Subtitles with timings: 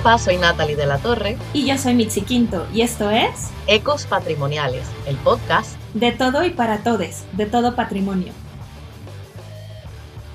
[0.00, 1.36] Soy Natalie de la Torre.
[1.52, 6.50] Y yo soy Mitzi Quinto, y esto es Ecos Patrimoniales, el podcast de todo y
[6.50, 8.32] para todos, de todo patrimonio.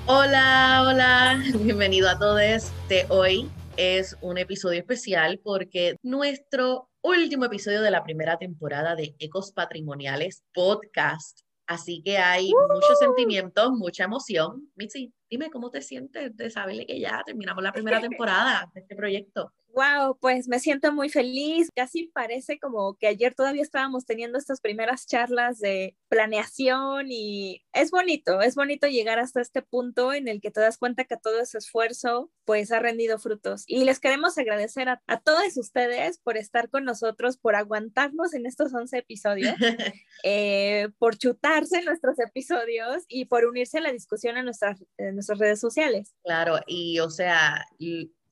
[0.06, 2.70] Hola, hola, bienvenido a todos.
[2.88, 9.16] De hoy es un episodio especial porque nuestro último episodio de la primera temporada de
[9.18, 11.40] Ecos Patrimoniales Podcast.
[11.66, 14.70] Así que hay muchos sentimientos, mucha emoción.
[14.76, 18.94] Mitzi, dime cómo te sientes de saberle que ya terminamos la primera temporada de este
[18.94, 19.52] proyecto.
[19.76, 21.68] Wow, pues me siento muy feliz.
[21.76, 27.90] Casi parece como que ayer todavía estábamos teniendo estas primeras charlas de planeación y es
[27.90, 31.42] bonito, es bonito llegar hasta este punto en el que te das cuenta que todo
[31.42, 33.64] ese esfuerzo pues ha rendido frutos.
[33.66, 38.72] Y les queremos agradecer a, todos ustedes por estar con nosotros, por aguantarnos en estos
[38.72, 39.56] 11 episodios,
[40.22, 45.38] eh, por chutarse nuestros episodios y por unirse a la discusión en nuestras, en nuestras
[45.38, 46.14] redes sociales.
[46.24, 47.66] Claro, y o sea,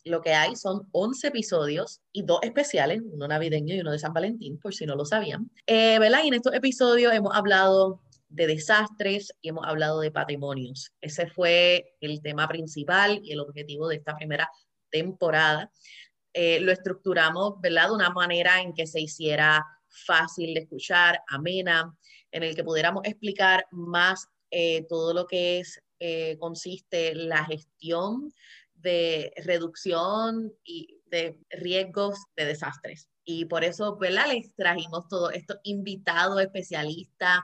[0.05, 4.13] lo que hay son 11 episodios y dos especiales, uno navideño y uno de San
[4.13, 5.51] Valentín, por si no lo sabían.
[5.67, 6.21] Eh, ¿verdad?
[6.25, 10.93] Y en estos episodios hemos hablado de desastres y hemos hablado de patrimonios.
[11.01, 14.49] Ese fue el tema principal y el objetivo de esta primera
[14.91, 15.71] temporada.
[16.33, 17.89] Eh, lo estructuramos, ¿verdad?
[17.89, 21.97] De una manera en que se hiciera fácil de escuchar, amena,
[22.33, 28.33] en el que pudiéramos explicar más eh, todo lo que es, eh, consiste la gestión
[28.85, 33.09] de reducción y de riesgos de desastres.
[33.25, 34.27] Y por eso, ¿verdad?
[34.29, 37.41] Les trajimos todos estos invitados especialistas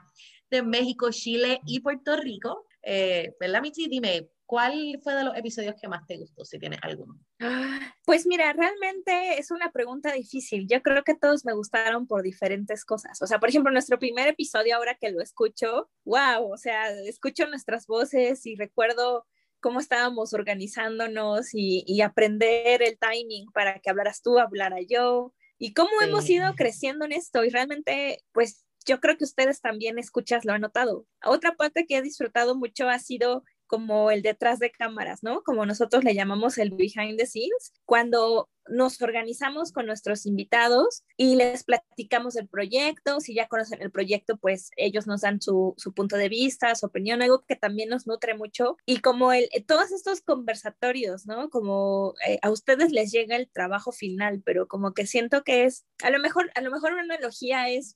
[0.49, 2.67] de México, Chile y Puerto Rico.
[2.83, 3.87] Eh, ¿Verdad, Michi?
[3.87, 7.17] Dime, ¿cuál fue de los episodios que más te gustó, si tienes alguno?
[7.39, 10.67] Ah, pues mira, realmente es una pregunta difícil.
[10.67, 13.19] Yo creo que todos me gustaron por diferentes cosas.
[13.21, 17.47] O sea, por ejemplo, nuestro primer episodio, ahora que lo escucho, wow, o sea, escucho
[17.47, 19.25] nuestras voces y recuerdo
[19.61, 25.91] cómo estábamos organizándonos y, aprender el timing para que hablaras tú, hablara yo, y cómo
[26.01, 27.45] hemos ido creciendo en esto.
[27.45, 31.05] Y realmente, pues yo creo que ustedes también escuchas, lo han notado.
[31.23, 35.43] Otra parte que he disfrutado mucho ha sido como el detrás de cámaras, ¿no?
[35.43, 41.37] Como nosotros le llamamos el behind the scenes, cuando nos organizamos con nuestros invitados y
[41.37, 46.17] les platicamos el proyecto, si ya conocen el proyecto, pues ellos nos dan su, punto
[46.17, 48.75] de vista, su opinión, algo que también nos nutre mucho.
[48.85, 51.49] Y como el, todos estos conversatorios, ¿no?
[51.49, 55.85] Como eh, a ustedes les llega el trabajo final, pero como que siento que es,
[56.03, 57.95] a lo mejor, a lo mejor una analogía es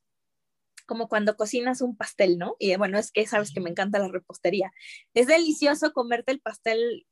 [0.86, 2.56] como cuando cocinas un pastel, ¿no?
[2.60, 4.72] Y bueno, es que sabes que me encanta la repostería.
[5.14, 7.06] Es delicioso comerte el pastel,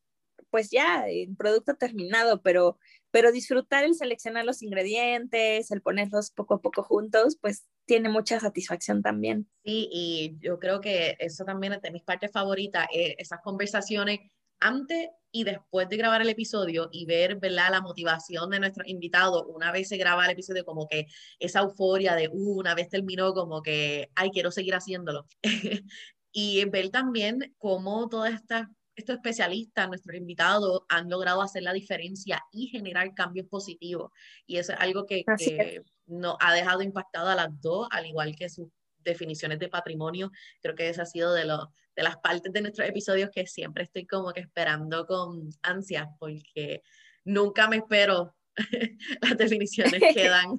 [0.50, 2.78] pues ya, en producto terminado, pero,
[3.10, 8.40] pero disfrutar el seleccionar los ingredientes, el ponerlos poco a poco juntos, pues tiene mucha
[8.40, 9.48] satisfacción también.
[9.64, 14.20] Sí, y yo creo que eso también es de mis partes favoritas, eh, esas conversaciones
[14.64, 17.68] antes y después de grabar el episodio y ver ¿verdad?
[17.70, 21.06] la motivación de nuestros invitados, una vez se graba el episodio, como que
[21.38, 25.26] esa euforia de uh, una vez terminó, como que, ay, quiero seguir haciéndolo.
[26.32, 32.40] y ver también cómo todas estas estos especialistas, nuestros invitados, han logrado hacer la diferencia
[32.52, 34.12] y generar cambios positivos.
[34.46, 38.36] Y eso es algo que, que nos ha dejado impactado a las dos, al igual
[38.36, 40.30] que sus definiciones de patrimonio.
[40.62, 43.84] Creo que esa ha sido de, lo, de las partes de nuestros episodios que siempre
[43.84, 46.82] estoy como que esperando con ansias, porque
[47.24, 48.34] nunca me espero
[49.22, 50.58] las definiciones que dan.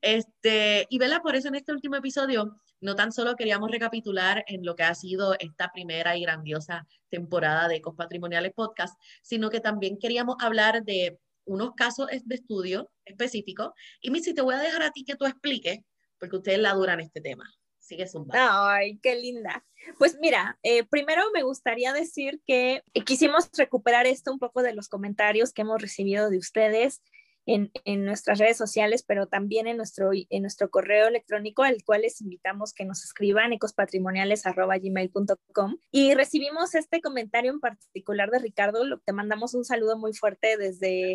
[0.00, 4.64] Este, y vela, por eso en este último episodio no tan solo queríamos recapitular en
[4.64, 9.60] lo que ha sido esta primera y grandiosa temporada de Ecos Patrimoniales Podcast, sino que
[9.60, 13.70] también queríamos hablar de unos casos de estudio específicos.
[14.00, 15.78] Y Missy, te voy a dejar a ti que tú expliques,
[16.18, 17.44] porque ustedes la duran este tema.
[17.86, 19.64] Sigue Ay, qué linda.
[19.96, 24.88] Pues mira, eh, primero me gustaría decir que quisimos recuperar esto un poco de los
[24.88, 27.00] comentarios que hemos recibido de ustedes
[27.46, 32.02] en, en, nuestras redes sociales, pero también en nuestro, en nuestro correo electrónico, al cual
[32.02, 35.76] les invitamos que nos escriban ecospatrimoniales.gmail.com.
[35.92, 40.56] Y recibimos este comentario en particular de Ricardo, lo, te mandamos un saludo muy fuerte
[40.56, 41.14] desde...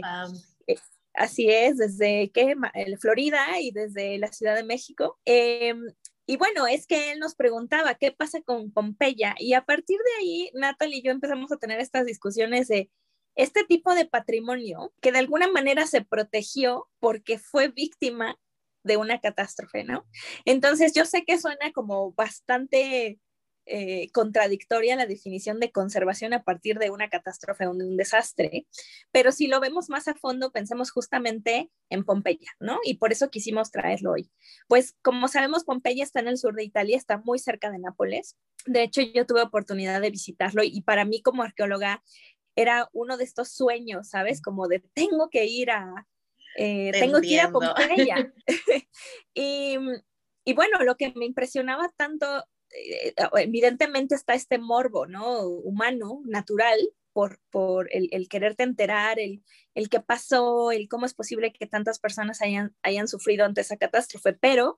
[0.67, 0.77] Eh,
[1.13, 2.55] así es, desde ¿qué?
[2.97, 5.19] Florida y desde la Ciudad de México.
[5.25, 5.73] Eh,
[6.31, 10.21] y bueno, es que él nos preguntaba qué pasa con Pompeya y a partir de
[10.21, 12.89] ahí Natalie y yo empezamos a tener estas discusiones de
[13.35, 18.39] este tipo de patrimonio que de alguna manera se protegió porque fue víctima
[18.81, 20.07] de una catástrofe, ¿no?
[20.45, 23.19] Entonces yo sé que suena como bastante
[23.73, 28.67] eh, contradictoria la definición de conservación a partir de una catástrofe o de un desastre,
[29.13, 32.79] pero si lo vemos más a fondo, pensemos justamente en Pompeya, ¿no?
[32.83, 34.29] Y por eso quisimos traerlo hoy.
[34.67, 38.35] Pues como sabemos, Pompeya está en el sur de Italia, está muy cerca de Nápoles.
[38.65, 42.03] De hecho, yo tuve oportunidad de visitarlo y para mí como arqueóloga
[42.57, 44.41] era uno de estos sueños, ¿sabes?
[44.41, 46.05] Como de tengo que ir a,
[46.57, 48.33] Eh, tengo que ir a Pompeya.
[49.33, 49.77] y,
[50.43, 52.43] y bueno, lo que me impresionaba tanto,
[53.37, 55.47] evidentemente está este morbo, ¿no?
[55.47, 56.79] Humano, natural,
[57.13, 59.43] por, por el, el, quererte enterar, el,
[59.75, 63.77] el qué pasó, el cómo es posible que tantas personas hayan, hayan sufrido ante esa
[63.77, 64.77] catástrofe, pero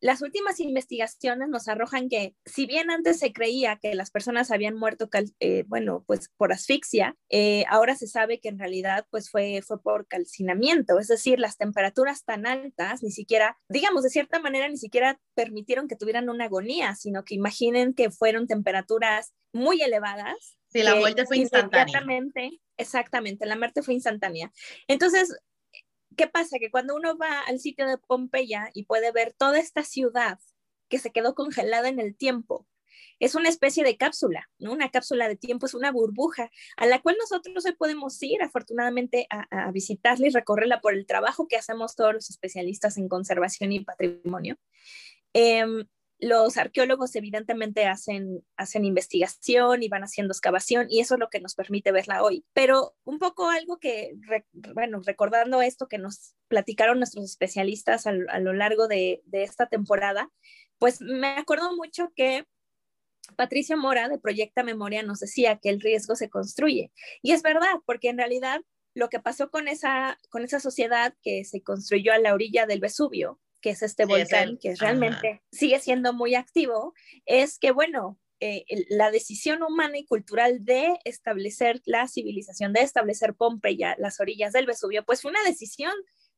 [0.00, 4.74] las últimas investigaciones nos arrojan que si bien antes se creía que las personas habían
[4.74, 5.08] muerto,
[5.40, 9.80] eh, bueno, pues por asfixia, eh, ahora se sabe que en realidad pues fue, fue
[9.82, 14.78] por calcinamiento, es decir, las temperaturas tan altas ni siquiera, digamos, de cierta manera ni
[14.78, 20.56] siquiera permitieron que tuvieran una agonía, sino que imaginen que fueron temperaturas muy elevadas.
[20.68, 22.02] Sí, la muerte fue instantánea.
[22.76, 24.50] Exactamente, la muerte fue instantánea.
[24.88, 25.36] Entonces,
[26.16, 26.58] ¿qué pasa?
[26.58, 30.38] Que cuando uno va al sitio de Pompeya y puede ver toda esta ciudad
[30.88, 32.66] que se quedó congelada en el tiempo,
[33.20, 34.72] es una especie de cápsula, ¿no?
[34.72, 39.26] Una cápsula de tiempo, es una burbuja a la cual nosotros hoy podemos ir afortunadamente
[39.30, 43.80] a, visitarla y recorrerla por el trabajo que hacemos todos los especialistas en conservación y
[43.80, 44.56] patrimonio.
[45.32, 45.86] Em,
[46.20, 51.40] los arqueólogos evidentemente hacen, hacen investigación y van haciendo excavación y eso es lo que
[51.40, 52.44] nos permite verla hoy.
[52.52, 54.14] Pero un poco algo que,
[54.74, 60.30] bueno, recordando esto que nos platicaron nuestros especialistas a, lo largo de, de, esta temporada,
[60.78, 62.46] pues me acuerdo mucho que
[63.36, 66.92] Patricia Mora de Proyecta Memoria nos decía que el riesgo se construye.
[67.22, 68.60] Y es verdad, porque en realidad
[68.94, 72.80] lo que pasó con esa, con esa sociedad que se construyó a la orilla del
[72.80, 76.94] Vesubio, que es este volcán, que realmente sigue siendo muy activo,
[77.26, 83.34] es que, bueno, eh, la decisión humana y cultural de establecer la civilización, de establecer
[83.34, 85.92] Pompeya, las orillas del Vesubio, pues fue una decisión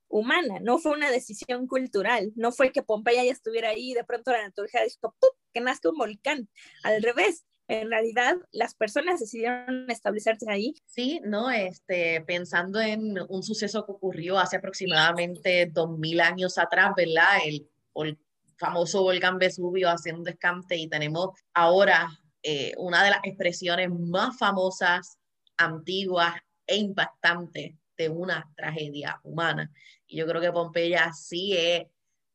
[0.08, 4.04] humana, no fue una decisión cultural, no fue que Pompeya ya estuviera ahí y de
[4.04, 5.14] pronto la naturaleza dijo,
[5.54, 6.48] que nazca un volcán,
[6.82, 10.74] al revés, en realidad las personas decidieron establecerse ahí.
[10.86, 17.38] Sí, no, este, pensando en un suceso que ocurrió hace aproximadamente 2000 años atrás, ¿verdad?
[17.44, 18.18] El, el
[18.56, 22.08] famoso volcán Vesubio haciendo descante y tenemos ahora
[22.42, 25.18] eh, una de las expresiones más famosas,
[25.56, 26.34] antiguas
[26.66, 29.70] e impactantes de una tragedia humana.
[30.06, 31.86] Y yo creo que Pompeya sí es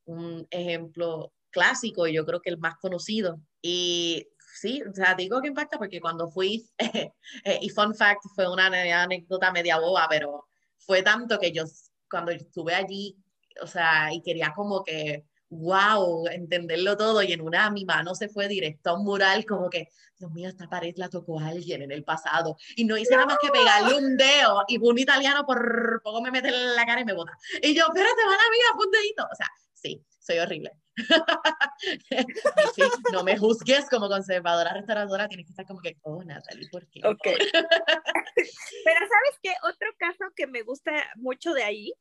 [0.06, 3.42] un ejemplo clásico, y yo creo que el más conocido.
[3.62, 4.28] Y
[4.60, 8.68] sí, o sea, digo que impacta porque cuando fui, eh, y fun fact, fue una
[8.68, 10.46] anécdota media boba, pero
[10.78, 11.64] fue tanto que yo
[12.10, 13.18] cuando estuve allí,
[13.62, 18.30] o sea, y quería como que, wow, entenderlo todo, y en una mi mano se
[18.30, 21.92] fue directo a un mural, como que, Dios mío, esta pared la tocó alguien en
[21.92, 26.02] el pasado, y no hice nada más que pegarle un dedo, y un italiano por
[26.04, 27.34] poco me mete en la cara y me bota.
[27.62, 29.24] Y yo, espérate, van a mí, un dedito.
[29.32, 30.72] O sea, sí, soy horrible.
[33.14, 37.02] no me juzgues como conservadora restauradora, tienes que estar como que, oh, Natalie, ¿por qué?
[37.04, 37.24] Ok.
[37.24, 39.54] Pero ¿sabes qué?
[39.64, 41.94] Otro caso que me gusta mucho de ahí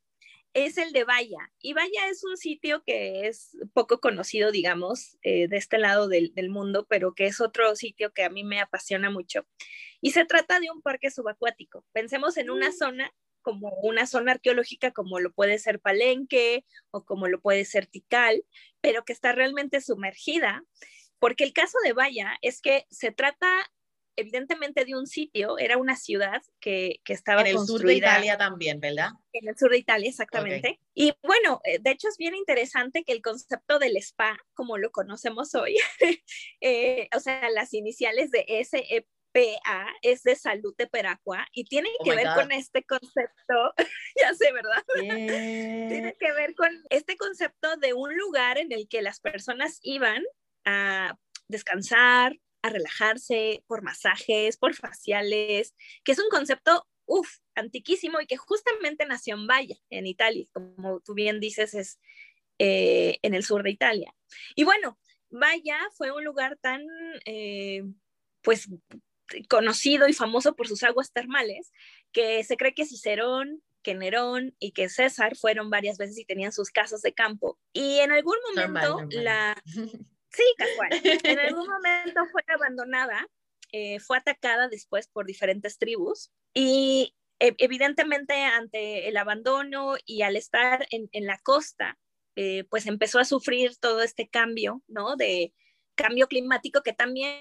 [0.55, 1.53] es el de Vaya.
[1.61, 6.33] Y Vaya es un sitio que es poco conocido, digamos, eh, de este lado del,
[6.35, 9.47] del, mundo, pero que es otro sitio que a mí me apasiona mucho.
[10.01, 11.85] Y se trata de un parque subacuático.
[11.93, 12.73] Pensemos en una mm.
[12.73, 13.13] zona
[13.47, 18.45] como una zona arqueológica como lo puede ser Palenque o como lo puede ser Tikal,
[18.81, 20.65] pero que está realmente sumergida,
[21.21, 23.47] porque el caso de Vaya es que se trata
[24.17, 28.37] evidentemente de un sitio, era una ciudad que, que estaba en el sur de Italia
[28.37, 29.11] también, ¿verdad?
[29.33, 30.81] En el sur de Italia, exactamente.
[30.93, 34.91] Y bueno, eh, de hecho es bien interesante que el concepto del spa, como lo
[34.91, 35.77] conocemos hoy,
[36.61, 39.07] eh, o sea, las iniciales de SEP
[39.37, 43.75] PA es de salud de Peracua y tiene oh que ver con este concepto,
[44.17, 44.83] ya sé, ¿verdad?
[44.99, 50.23] tiene que ver con este concepto de un lugar en el que las personas iban
[50.65, 58.27] a descansar, a relajarse por masajes, por faciales, que es un concepto, uff, antiquísimo y
[58.27, 62.01] que justamente nació en Valle, en Italia, como tú bien dices, es
[62.59, 64.15] eh, en el sur de Italia.
[64.55, 66.83] Y bueno, Vaya fue un lugar tan,
[67.27, 67.83] eh,
[68.41, 68.69] pues,
[69.49, 71.73] conocido y famoso por sus aguas termales,
[72.13, 76.53] que se cree que Cicerón, que Nerón y que César fueron varias veces y tenían
[76.53, 77.59] sus casas de campo.
[77.73, 79.61] Y en algún momento la...
[80.29, 80.91] Sí, casual.
[81.25, 83.27] En algún momento fue abandonada,
[83.73, 90.37] eh, fue atacada después por diferentes tribus y e, evidentemente ante el abandono y al
[90.37, 91.99] estar en, en la costa,
[92.35, 95.17] eh, pues empezó a sufrir todo este cambio, ¿no?
[95.17, 95.55] De
[95.95, 97.41] cambio climático que también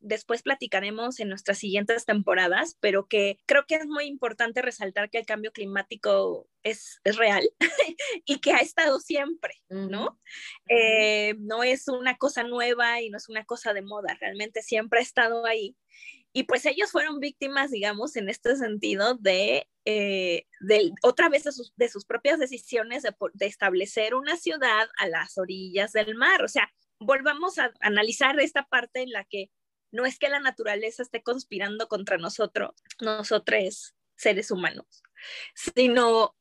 [0.00, 5.18] después platicaremos en nuestras siguientes temporadas, pero que creo que es muy importante resaltar que
[5.18, 7.48] el cambio climático es, real
[8.24, 10.18] y que ha estado siempre, ¿no?
[10.68, 15.00] Eh, no es una cosa nueva y no es una cosa de moda, realmente siempre
[15.00, 15.76] ha estado ahí.
[16.32, 21.52] Y pues ellos fueron víctimas, digamos, en este sentido de, eh, de otra vez de
[21.52, 26.44] sus, de sus propias decisiones de, de, establecer una ciudad a las orillas del mar.
[26.44, 29.50] O sea, volvamos a analizar esta parte en la que
[29.92, 32.70] no es que la naturaleza esté conspirando contra nosotros,
[33.00, 35.02] nosotros seres humanos,
[35.54, 36.36] sino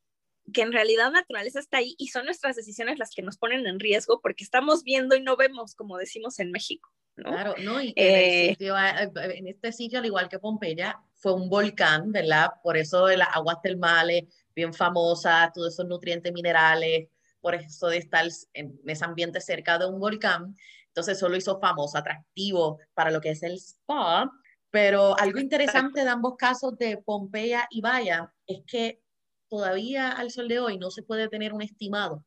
[0.54, 3.66] que en realidad la naturaleza está ahí y son nuestras decisiones las que nos ponen
[3.68, 6.90] en riesgo porque estamos viendo y no vemos, como decimos en México.
[7.16, 7.32] ¿no?
[7.32, 12.52] Claro, no, y eh, en, este sitio, al igual que Pompeya, fue un volcán, ¿verdad?
[12.64, 14.24] Por eso las aguas termales,
[14.56, 17.10] bien famosas, todos esos nutrientes minerales,
[17.42, 20.56] por eso de estar en ese ambiente cerca de un volcán.
[21.00, 24.30] Entonces eso lo hizo famoso, atractivo para lo que es el spa.
[24.70, 29.02] Pero algo interesante de ambos casos de Pompeya y Vaya es que
[29.48, 32.26] todavía al sol de hoy no se puede tener un estimado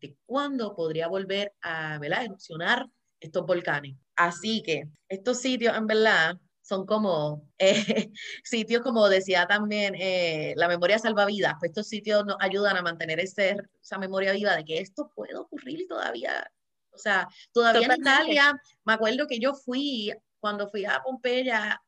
[0.00, 2.24] de cuándo podría volver a ¿verdad?
[2.24, 2.86] erupcionar
[3.20, 3.94] estos volcanes.
[4.16, 8.10] Así que estos sitios, en verdad, son como eh,
[8.42, 13.20] sitios, como decía también, eh, la memoria salvavidas, pues estos sitios nos ayudan a mantener
[13.20, 16.50] ese, esa memoria viva de que esto puede ocurrir todavía.
[16.94, 21.82] O sea, todavía en Italia, me acuerdo que yo fui, cuando fui a Pompeya,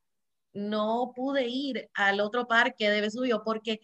[0.53, 3.81] no pude ir al otro parque de Vesubio porque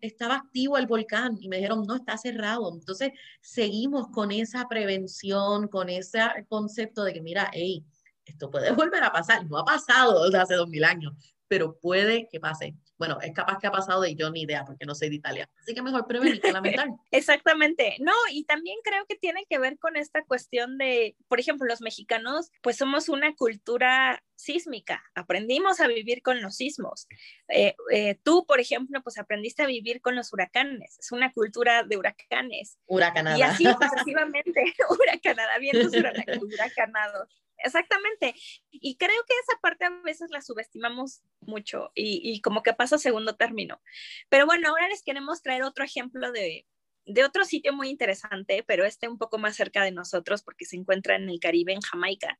[0.00, 2.72] estaba activo el volcán y me dijeron, no, está cerrado.
[2.72, 7.84] Entonces, seguimos con esa prevención, con ese concepto de que, mira, hey,
[8.24, 9.46] esto puede volver a pasar.
[9.46, 11.12] No ha pasado desde hace dos mil años,
[11.48, 12.76] pero puede que pase.
[12.96, 15.48] Bueno, es capaz que ha pasado y yo ni idea porque no soy de Italia.
[15.60, 16.88] Así que mejor prevenir que lamentar.
[17.10, 17.96] Exactamente.
[18.00, 21.80] No, y también creo que tiene que ver con esta cuestión de, por ejemplo, los
[21.80, 27.06] mexicanos, pues somos una cultura sísmica, aprendimos a vivir con los sismos.
[27.48, 31.82] Eh, eh, tú, por ejemplo, pues aprendiste a vivir con los huracanes, es una cultura
[31.84, 32.78] de huracanes.
[32.86, 33.38] Huracanada.
[33.38, 35.92] Y así sucesivamente, huracanada, vientos
[36.42, 37.28] huracanados.
[37.58, 38.34] Exactamente.
[38.70, 43.36] Y creo que esa parte a veces la subestimamos mucho y, como que pasa segundo
[43.36, 43.80] término.
[44.28, 46.66] Pero bueno, ahora les queremos traer otro ejemplo de,
[47.06, 50.76] de otro sitio muy interesante, pero este un poco más cerca de nosotros porque se
[50.76, 52.38] encuentra en el Caribe, en Jamaica.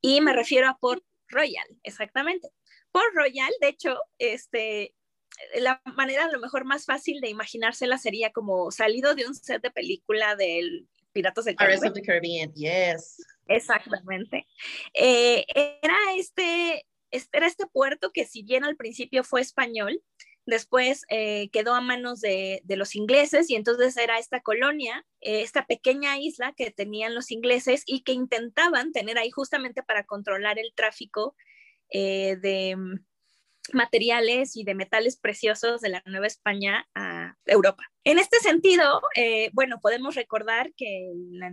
[0.00, 2.48] Y me refiero a Port Royal, exactamente.
[2.90, 4.94] Port Royal, de hecho, este,
[5.60, 9.62] la manera a lo mejor más fácil de imaginársela sería como salido de un set
[9.62, 11.88] de película del Piratas del Caribe.
[11.88, 13.16] of the Caribbean, yes.
[13.46, 14.46] Exactamente.
[14.94, 15.44] Eh,
[15.82, 20.02] era, este, este, era este puerto que si bien al principio fue español,
[20.46, 25.42] después eh, quedó a manos de, de, los ingleses y entonces era esta colonia, eh,
[25.42, 30.58] esta pequeña isla que tenían los ingleses y que intentaban tener ahí justamente para controlar
[30.58, 31.34] el tráfico
[31.90, 32.76] de,
[33.74, 37.84] materiales y de metales preciosos de la Nueva España a Europa.
[38.08, 41.50] En este sentido, eh, bueno, podemos recordar que la,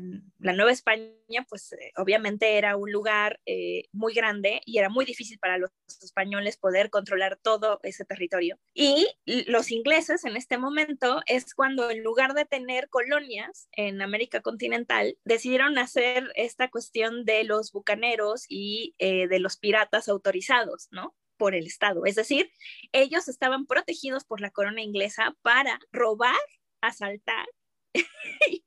[0.54, 5.38] Nueva España, pues eh, obviamente era un lugar eh, muy grande y era muy difícil
[5.38, 8.58] para los españoles poder controlar todo ese territorio.
[8.74, 14.40] Y los ingleses en este momento es cuando en lugar de tener colonias en América
[14.40, 21.14] continental, decidieron hacer esta cuestión de los bucaneros y de los piratas autorizados, ¿no?
[21.38, 22.06] Por el Estado.
[22.06, 22.52] Es decir,
[22.92, 26.36] ellos estaban protegidos por la corona inglesa para robar,
[26.82, 27.48] asaltar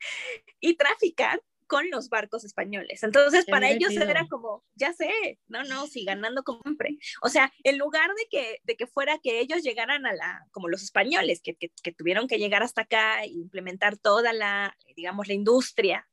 [0.60, 3.02] y traficar con los barcos españoles.
[3.02, 6.96] Entonces, para ellos era como, ya sé, no, no, sí, ganando como siempre.
[7.22, 10.68] O sea, en lugar de que, de que fuera que ellos llegaran a la, como
[10.68, 15.28] los españoles, que, que, que tuvieron que llegar hasta acá e implementar toda la, digamos,
[15.28, 16.08] la industria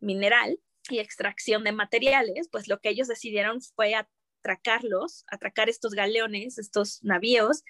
[0.00, 4.08] mineral y extracción de materiales, pues lo que ellos decidieron fue a
[4.46, 7.64] atracarlos, atracar estos galeones, estos navíos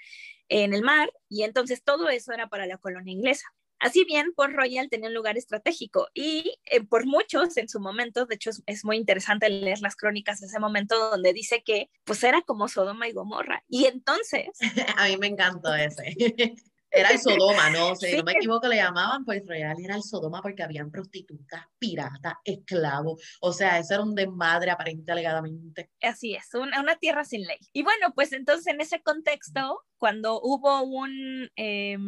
[0.49, 3.47] en el mar, y entonces todo eso era para la colonia inglesa.
[3.79, 8.25] Así bien, Port Royal tenía un lugar estratégico y eh, por muchos en su momento,
[8.25, 12.25] de hecho es, muy interesante leer las crónicas de ese momento donde dice que pues
[12.25, 13.65] era como Sodoma y Gomorra.
[13.69, 14.49] Y entonces...
[14.97, 16.17] A mí me encantó ese.
[16.97, 17.93] Era el Sodoma, ¿no?
[17.93, 21.65] O sea, no me equivoco, le llamaban pues real, era el Sodoma porque habían prostitutas,
[21.79, 23.23] piratas, esclavos.
[23.41, 25.91] O sea, eso era un desmadre aparente alegadamente.
[26.03, 27.59] Así es, una, una tierra sin ley.
[27.73, 31.99] Y bueno, pues entonces en ese contexto, cuando hubo un, eh,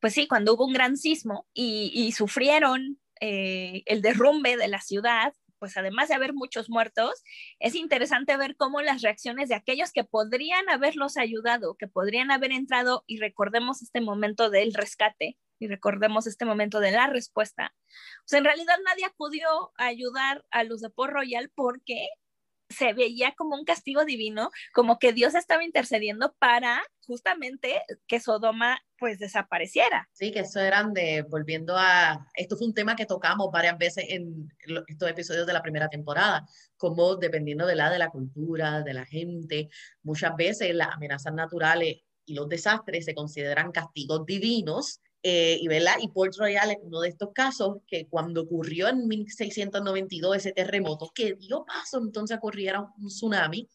[0.00, 4.80] pues sí, cuando hubo un gran sismo y, y sufrieron eh, el derrumbe de la
[4.80, 5.32] ciudad,
[5.64, 7.22] pues además de haber muchos muertos,
[7.58, 12.52] es interesante ver cómo las reacciones de aquellos que podrían haberlos ayudado, que podrían haber
[12.52, 17.74] entrado, y recordemos este momento del rescate, y recordemos este momento de la respuesta,
[18.26, 22.08] pues en realidad nadie acudió a ayudar a los de Port Royal porque
[22.74, 28.80] se veía como un castigo divino, como que Dios estaba intercediendo para justamente que Sodoma
[28.98, 30.08] pues desapareciera.
[30.12, 34.06] Sí, que eso eran de, volviendo a, esto fue un tema que tocamos varias veces
[34.08, 34.48] en
[34.86, 39.04] estos episodios de la primera temporada, como dependiendo de la de la cultura, de la
[39.04, 39.68] gente,
[40.02, 45.94] muchas veces las amenazas naturales y los desastres se consideran castigos divinos eh, y, ¿verdad?
[46.02, 51.10] y Port Royal es uno de estos casos que cuando ocurrió en 1692 ese terremoto,
[51.14, 53.66] que dio paso entonces ocurriera un tsunami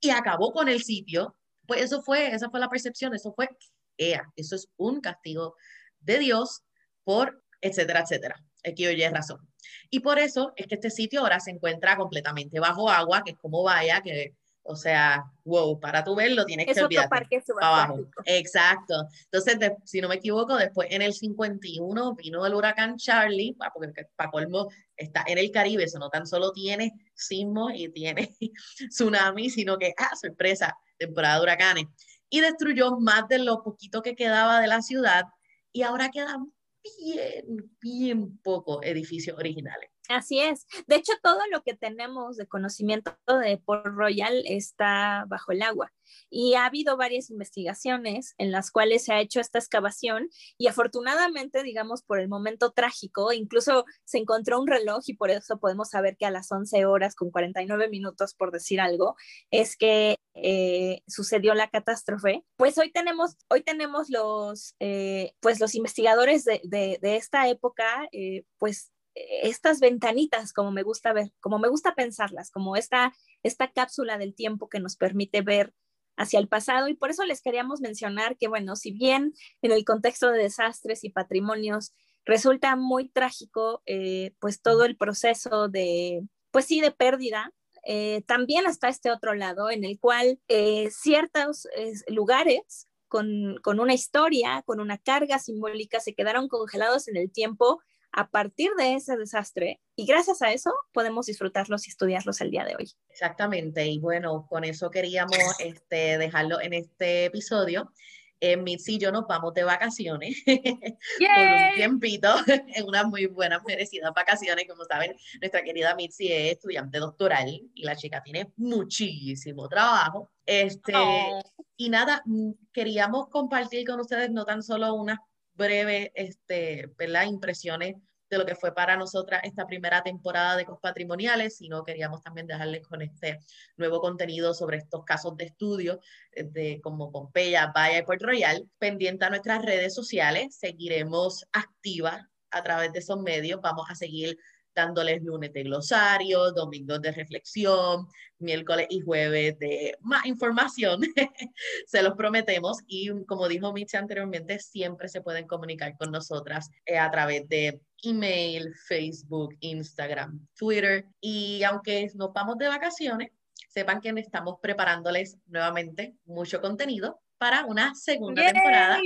[0.00, 3.50] y acabó con el sitio, pues eso fue, esa fue la percepción, eso fue,
[3.98, 5.56] ea, eso es un castigo
[6.00, 6.62] de Dios
[7.04, 8.42] por, etcétera, etcétera.
[8.66, 9.46] Aquí oye razón.
[9.90, 13.36] Y por eso es que este sitio ahora se encuentra completamente bajo agua, que es
[13.36, 14.34] como vaya, que
[14.66, 18.00] o sea, wow, para tú verlo tienes que parque abajo.
[18.24, 19.06] Exacto.
[19.30, 24.30] Entonces, si no me equivoco, después en el 51 vino el huracán Charlie, porque para
[24.30, 28.34] colmo está en el Caribe, eso no tan solo tiene sismos y tiene
[28.88, 31.84] tsunami, sino que, ah, sorpresa, temporada de huracanes.
[32.30, 35.24] Y destruyó más de lo poquito que quedaba de la ciudad
[35.72, 36.52] y ahora quedan
[36.82, 39.90] bien, bien pocos edificios originales.
[40.08, 40.66] Así es.
[40.86, 45.92] De hecho, todo lo que tenemos de conocimiento de Port Royal está bajo el agua.
[46.28, 51.62] Y ha habido varias investigaciones en las cuales se ha hecho esta excavación y afortunadamente,
[51.62, 56.16] digamos, por el momento trágico, incluso se encontró un reloj y por eso podemos saber
[56.18, 59.16] que a las 11 horas con 49 minutos, por decir algo,
[59.50, 62.44] es que eh, sucedió la catástrofe.
[62.56, 68.44] Pues hoy tenemos, hoy tenemos los, eh, pues los investigadores de, de, esta época, eh,
[68.58, 74.18] pues estas ventanitas, como me gusta ver, como me gusta pensarlas, como esta, esta cápsula
[74.18, 75.72] del tiempo que nos permite ver
[76.16, 76.88] hacia el pasado.
[76.88, 81.04] Y por eso les queríamos mencionar que, bueno, si bien en el contexto de desastres
[81.04, 81.92] y patrimonios
[82.24, 87.52] resulta muy trágico, eh, pues todo el proceso de, pues sí, de pérdida,
[87.86, 91.68] eh, también está este otro lado en el cual eh, ciertos
[92.08, 97.82] lugares con, con, una historia, con una carga simbólica, se quedaron congelados en el tiempo
[98.16, 102.64] a partir de ese desastre y gracias a eso podemos disfrutarlos y estudiarlos el día
[102.64, 102.90] de hoy.
[103.10, 107.92] Exactamente, y bueno, con eso queríamos este, dejarlo en este episodio.
[108.40, 113.62] Eh, Mitzi y yo nos vamos de vacaciones por un tiempito, en unas muy buenas,
[113.64, 114.66] merecidas vacaciones.
[114.68, 120.30] Como saben, nuestra querida Mitzi es estudiante doctoral y la chica tiene muchísimo trabajo.
[120.44, 121.42] Este, oh.
[121.76, 125.18] Y nada, mm, queríamos compartir con ustedes no tan solo unas
[125.54, 126.88] breve este,
[127.26, 127.96] impresiones
[128.30, 132.86] de lo que fue para nosotras esta primera temporada de Patrimoniales, sino queríamos también dejarles
[132.86, 133.38] con este
[133.76, 136.00] nuevo contenido sobre estos casos de estudio
[136.32, 142.22] eh, de como Pompeya, Bahía y Puerto Royal, pendiente a nuestras redes sociales, seguiremos activas
[142.50, 144.38] a través de esos medios, vamos a seguir
[144.74, 148.06] dándoles lunes de glosario, domingos de reflexión,
[148.38, 151.00] miércoles y jueves de más información,
[151.86, 152.78] se los prometemos.
[152.86, 157.80] Y como dijo Micha anteriormente, siempre se pueden comunicar con nosotras eh, a través de
[158.02, 161.06] email, Facebook, Instagram, Twitter.
[161.20, 163.30] Y aunque nos vamos de vacaciones,
[163.68, 169.00] sepan que estamos preparándoles nuevamente mucho contenido para una segunda temporada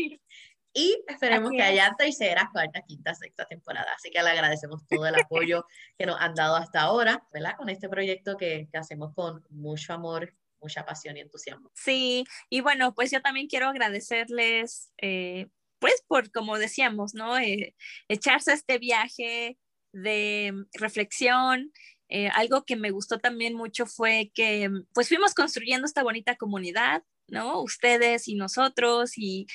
[0.74, 3.77] y esperemos que haya tercera, cuarta, quinta, sexta temporada.
[4.08, 5.66] Así que le agradecemos todo el apoyo
[5.98, 7.56] que nos han dado hasta ahora, ¿verdad?
[7.58, 11.70] Con este proyecto que, que hacemos con mucho amor, mucha pasión y entusiasmo.
[11.74, 17.38] Sí, y bueno, pues yo también quiero agradecerles, eh, pues por, como decíamos, ¿no?
[17.38, 17.74] Eh,
[18.08, 19.58] echarse este viaje
[19.92, 21.70] de reflexión.
[22.08, 27.02] Eh, algo que me gustó también mucho fue que pues fuimos construyendo esta bonita comunidad,
[27.26, 27.60] ¿no?
[27.60, 29.46] Ustedes y nosotros y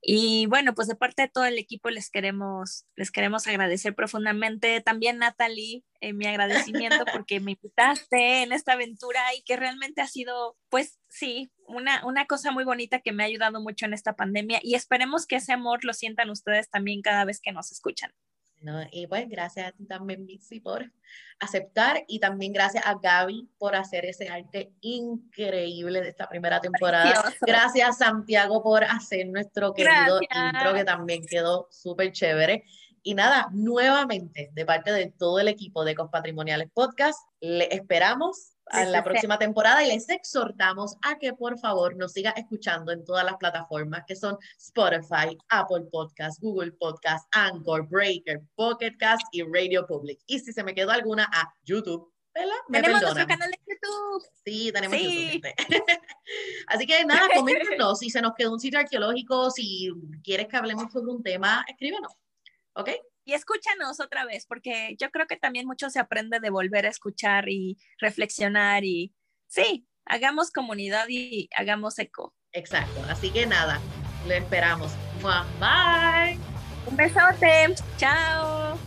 [0.00, 4.80] y bueno, pues de parte de todo el equipo les queremos, les queremos agradecer profundamente.
[4.80, 10.06] También Natalie, eh, mi agradecimiento porque me invitaste en esta aventura y que realmente ha
[10.06, 14.14] sido, pues sí, una, una cosa muy bonita que me ha ayudado mucho en esta
[14.14, 18.12] pandemia y esperemos que ese amor lo sientan ustedes también cada vez que nos escuchan.
[18.90, 20.90] Y pues gracias a ti también, Mitzi, por
[21.38, 27.32] aceptar y también gracias a Gaby por hacer ese arte increíble de esta primera temporada.
[27.40, 32.64] Gracias, Santiago, por hacer nuestro querido intro que también quedó súper chévere.
[33.02, 38.92] Y nada, nuevamente, de parte de todo el equipo de Patrimoniales Podcast, le esperamos en
[38.92, 43.24] la próxima temporada y les exhortamos a que por favor nos siga escuchando en todas
[43.24, 49.86] las plataformas que son Spotify, Apple Podcast, Google Podcast, Anchor, Breaker, Pocket Cast y Radio
[49.86, 50.20] Public.
[50.26, 52.12] Y si se me quedó alguna, a YouTube.
[52.34, 52.54] ¿verdad?
[52.70, 54.24] tenemos nuestro canal de YouTube.
[54.44, 55.42] Sí, tenemos YouTube.
[56.68, 59.90] Así que nada, coméntenos si se nos quedó un sitio arqueológico, si
[60.22, 62.12] quieres que hablemos sobre un tema, escríbenos.
[62.74, 62.90] ¿Ok?
[63.28, 66.88] y escúchanos otra vez, porque yo creo que también mucho se aprende de volver a
[66.88, 69.14] escuchar y reflexionar y
[69.48, 72.34] sí, hagamos comunidad y hagamos eco.
[72.52, 73.80] Exacto, así que nada,
[74.26, 74.92] lo esperamos.
[75.60, 76.38] Bye.
[76.86, 78.78] Un besote, chao.